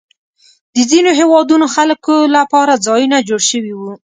د 0.75 0.77
ځینو 0.91 1.09
هېوادونو 1.19 1.65
خلکو 1.75 2.15
لپاره 2.35 2.81
ځایونه 2.87 3.17
جوړ 3.29 3.41
شوي 3.51 3.73
وو. 3.75 3.91